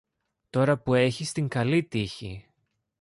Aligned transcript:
τώρα 0.49 0.77
που 0.77 0.93
έχεις 0.93 1.31
την 1.31 1.47
καλή 1.47 1.83
τύχη 1.83 2.45